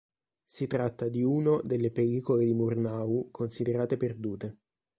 Si 0.45 0.65
tratta 0.65 1.09
di 1.09 1.21
uno 1.21 1.61
delle 1.63 1.91
pellicole 1.91 2.43
di 2.43 2.55
Murnau 2.55 3.27
considerate 3.29 3.97
perdute. 3.97 4.57